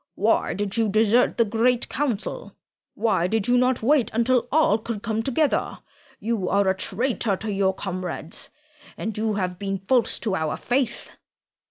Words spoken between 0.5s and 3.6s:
did you desert the Great Council? Why did you